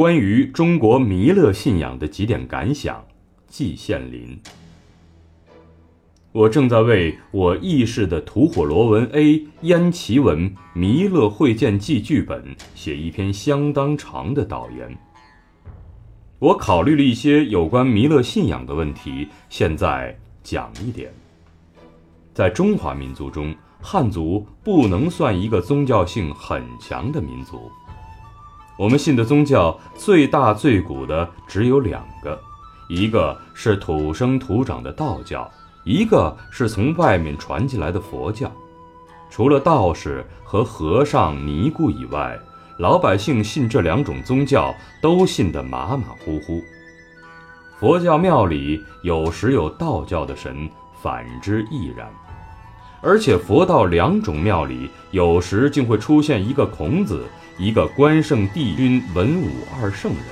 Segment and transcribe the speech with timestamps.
[0.00, 3.04] 关于中国弥勒信仰的几点感想，
[3.46, 4.40] 季羡林。
[6.32, 14.96] 我正在为我译制的吐火罗文 A 燕齐文《弥勒会见记》剧本写一篇相当长的导言。
[16.38, 21.12] 我考虑了一些有关弥勒信仰的问题，现在讲一点。
[22.32, 27.70] 在中华民族中，汉族不能算一个宗教性很强的民族。
[28.80, 32.40] 我们信的宗教最大最古的只有两个，
[32.88, 35.46] 一个是土生土长的道教，
[35.84, 38.50] 一个是从外面传进来的佛教。
[39.28, 42.40] 除了道士和和尚尼姑以外，
[42.78, 46.64] 老百姓信这两种宗教都信得马马虎虎。
[47.78, 50.66] 佛教庙里有时有道教的神，
[51.02, 52.10] 反之亦然。
[53.02, 57.26] 而且佛道两种庙里，有时竟会出现一个孔子。
[57.58, 60.24] 一个关圣帝君文武二圣人，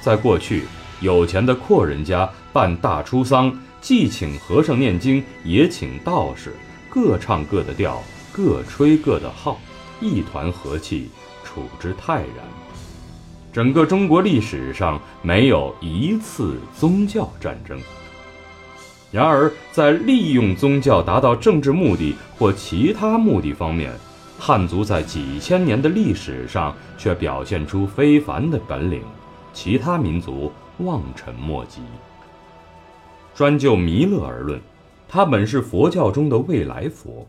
[0.00, 0.62] 在过去
[1.00, 6.54] 有钱的阔人家办大出丧，既请和尚念经，也请道士，
[6.88, 9.60] 各唱各的调，各吹各的号，
[10.00, 11.10] 一团和气，
[11.44, 12.46] 处之泰然。
[13.52, 17.78] 整个中国历史上没有一次宗教战争。
[19.14, 23.92] 然而，在利用宗教达到政治目的或其他目的方面，
[24.40, 29.02] 汉族在几千年的历史上却表现出非凡的本领，
[29.52, 31.80] 其他民族望尘莫及。
[33.36, 34.60] 专就弥勒而论，
[35.08, 37.24] 他本是佛教中的未来佛，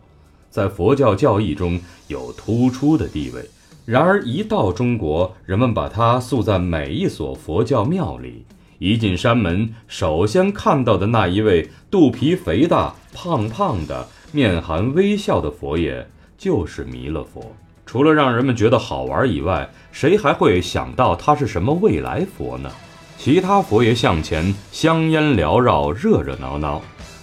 [0.50, 3.48] 在佛教教义中有突出的地位。
[3.86, 8.44] 然而一到中国，人们把他塑在每一所佛教庙里。
[8.80, 16.08] 一进山门，首先看到的那一位肚皮肥大、胖胖的、面含微笑的佛爷。
[16.38, 22.70] 就是弥勒佛，除了让人们觉得好玩以外，谁还会想到他是什么未来佛呢？
[23.18, 26.82] 其他佛爷向前香烟缭绕，热热闹闹，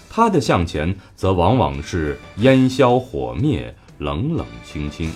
[0.08, 5.12] 他的向前则往往是烟消火灭，冷冷清清。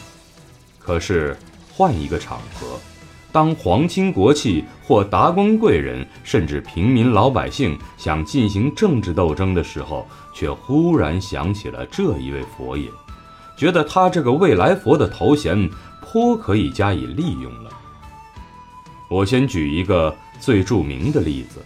[0.78, 1.34] 可是
[1.72, 2.78] 换一个场合，
[3.36, 12.88] 当皇亲国戚或达官贵人，甚至平民老百姓想进行政治斗争的时候，却忽然想起了这一位佛爷。
[13.54, 15.68] 觉得他这个未来佛的头衔
[16.00, 17.68] 颇可以加以利用了。
[19.10, 21.62] 我先举一个最著名的例子：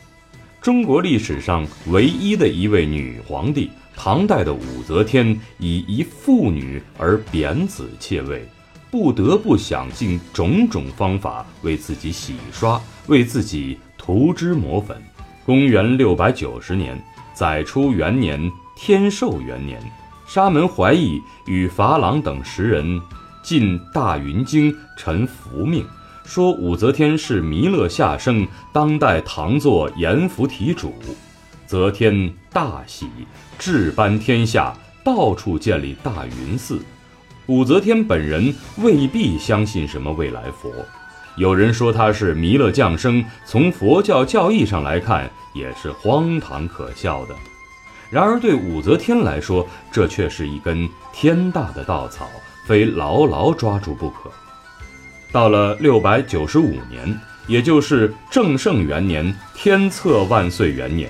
[0.60, 8.44] 中国历史上唯一的一位女皇帝，唐代的武则天，以一妇女而贬子窃位，
[8.90, 15.00] 不得不想尽种种方法为自己洗刷，为自己涂脂抹粉。
[15.44, 17.00] 公元六百九十年，
[17.32, 19.80] 载初元年，天寿元年。
[20.26, 23.00] 沙门怀义与法朗等十人
[23.42, 25.84] 进大云经陈福命，
[26.24, 30.94] 说武则天是弥勒下生，当代唐作阎浮提主。
[31.66, 33.08] 则天大喜，
[33.56, 36.80] 置班天下，到处建立大云寺。
[37.46, 40.70] 武则天本人未必相信什么未来佛，
[41.36, 47.34] 有人说他是弥勒降生，从佛教教义上来看，也是荒唐可笑的。
[48.08, 52.28] 然而，对武则天来说，这却是一根天大的稻草，
[52.66, 54.30] 非牢牢抓住不可。
[55.32, 61.08] 到了六百九十五年，也就是正圣元年（天策万岁元年），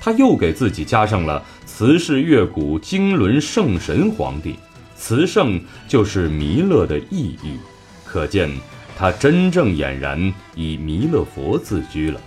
[0.00, 4.56] 他又给自己加上了“慈氏越古经纶圣神皇帝
[5.00, 7.58] ”，“慈圣”就是弥勒的意义，
[8.04, 8.50] 可见
[8.96, 12.20] 他真正俨然以弥勒佛自居了。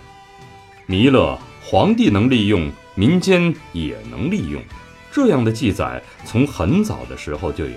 [0.86, 2.70] 弥勒皇帝能利用。
[2.96, 4.62] 民间也能利用
[5.10, 7.72] 这样的记载，从很早的时候就有，《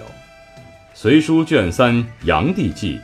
[0.93, 2.97] 隋书》卷三《杨帝纪》，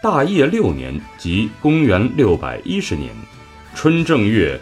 [0.00, 3.12] 大业六年，即公元六百一十年，
[3.74, 4.56] 春正月，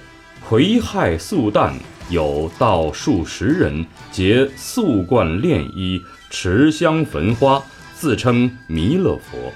[0.49, 1.75] 癸亥素旦，
[2.09, 6.03] 有道数十人，皆素冠殓衣，
[6.35, 7.63] 持香焚花，
[7.95, 9.53] 自称弥勒佛，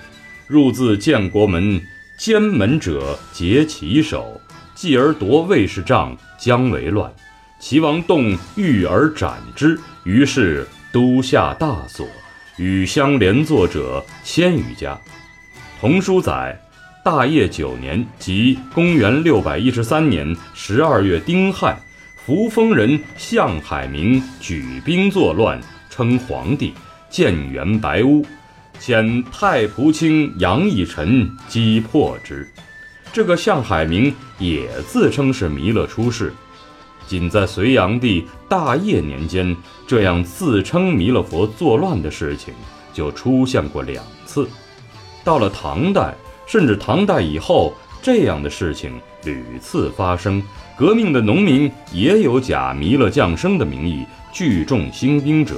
[0.47, 1.83] 入自建国门，
[2.16, 4.41] 监门者结其手，
[4.77, 7.13] 继而夺卫士帐，将为乱。
[7.59, 12.07] 齐王动欲而斩之，于是都下大锁，
[12.59, 14.97] 与相连坐者千余家。
[15.80, 16.57] 童书载，
[17.04, 21.77] 大业九年，即公元六百一十三年十二月丁亥，
[22.25, 25.60] 扶风人向海明举兵作乱，
[25.98, 26.72] 称皇帝，
[27.10, 28.24] 建元白屋，
[28.80, 32.48] 遣太仆卿杨义臣击破之。
[33.12, 36.33] 这个向海明也自称是弥勒出世。
[37.09, 39.56] 仅在隋炀帝大业年间，
[39.89, 42.54] 这样自称弥勒佛作乱的事情
[42.92, 44.48] 就出现过两次。
[45.24, 46.15] 到了唐代，
[46.47, 48.92] 甚至唐代以后，这样的事情
[49.24, 50.41] 屡次发生，
[50.77, 55.56] 革命的农民也有假弥勒降生的名义聚众兴兵者，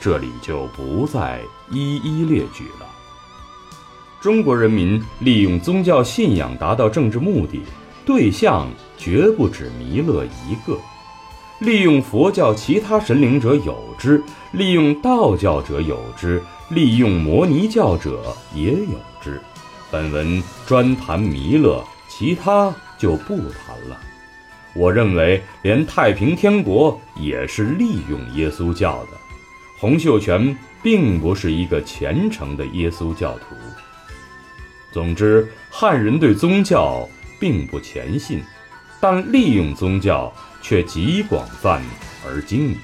[0.00, 2.86] 这里就不再一一列举了。
[4.20, 7.62] 中国人民利用宗教信仰达到政治目的，
[8.04, 8.68] 对象
[8.98, 10.78] 绝不止弥勒一个。
[11.60, 19.40] 利用佛教其他神灵者有之，利用道教者有之，利用摩尼教者也有之。
[19.90, 23.98] 本文专谈弥勒，其他就不谈了。
[24.74, 29.18] 我认为，连太平天国也是利用耶稣教的。
[29.80, 33.56] 洪秀全并不是一个虔诚的耶稣教徒。
[34.92, 37.08] 总之，汉人对宗教
[37.40, 38.42] 并不虔信，
[39.00, 40.32] 但利用宗教。
[40.62, 41.82] 却极广泛
[42.22, 42.76] 而精明，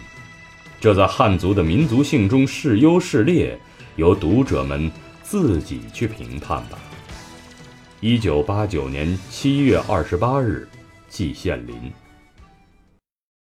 [0.81, 3.61] 这在汉族的民族性中是优是劣，
[3.97, 4.91] 由读者们
[5.23, 6.79] 自己去评判吧。
[8.01, 10.67] 一九八九年七月二十八日，
[11.07, 11.93] 季羡林。